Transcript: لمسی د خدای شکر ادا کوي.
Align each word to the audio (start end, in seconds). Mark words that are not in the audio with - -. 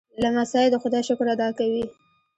لمسی 0.21 0.65
د 0.71 0.75
خدای 0.83 1.01
شکر 1.07 1.27
ادا 1.33 1.49
کوي. 1.59 1.83